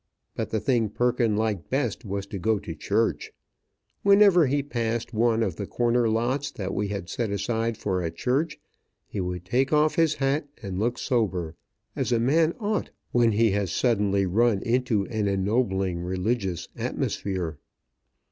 But 0.35 0.49
the 0.49 0.59
thing 0.59 0.89
Perkins 0.89 1.37
liked 1.37 1.69
best 1.69 2.05
was 2.05 2.25
to 2.25 2.39
go 2.39 2.57
to 2.57 2.73
church. 2.73 3.31
Whenever 4.01 4.47
he 4.47 4.63
passed 4.63 5.13
one 5.13 5.43
of 5.43 5.57
the 5.57 5.67
corner 5.67 6.09
lots 6.09 6.49
that 6.49 6.73
we 6.73 6.87
had 6.87 7.07
set 7.07 7.29
aside 7.29 7.77
for 7.77 8.01
a 8.01 8.09
church, 8.09 8.59
he 9.05 9.21
would 9.21 9.45
take 9.45 9.71
off 9.71 9.97
his 9.97 10.15
hat 10.15 10.47
and 10.63 10.79
look 10.79 10.97
sober, 10.97 11.55
as 11.95 12.11
a 12.11 12.19
man 12.19 12.55
ought 12.59 12.89
when 13.11 13.33
he 13.33 13.51
has 13.51 13.71
suddenly 13.71 14.25
run 14.25 14.63
into 14.63 15.05
an 15.09 15.27
ennobling 15.27 15.99
religious 15.99 16.67
atmosphere. 16.75 17.59